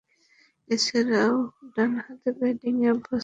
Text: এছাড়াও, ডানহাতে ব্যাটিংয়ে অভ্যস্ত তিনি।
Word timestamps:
এছাড়াও, 0.69 1.35
ডানহাতে 1.75 2.29
ব্যাটিংয়ে 2.39 2.87
অভ্যস্ত 2.93 3.09
তিনি। 3.09 3.19